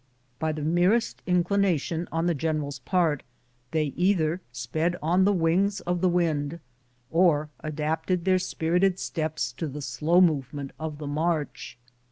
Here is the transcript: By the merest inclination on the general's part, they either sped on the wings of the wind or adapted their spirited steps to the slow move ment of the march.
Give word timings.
By 0.39 0.51
the 0.51 0.63
merest 0.63 1.21
inclination 1.27 2.07
on 2.11 2.25
the 2.25 2.33
general's 2.33 2.79
part, 2.79 3.21
they 3.69 3.93
either 3.95 4.41
sped 4.51 4.95
on 4.99 5.25
the 5.25 5.31
wings 5.31 5.79
of 5.81 6.01
the 6.01 6.09
wind 6.09 6.59
or 7.11 7.49
adapted 7.59 8.25
their 8.25 8.39
spirited 8.39 8.97
steps 8.97 9.51
to 9.57 9.67
the 9.67 9.79
slow 9.83 10.19
move 10.19 10.51
ment 10.55 10.71
of 10.79 10.97
the 10.97 11.05
march. 11.05 11.77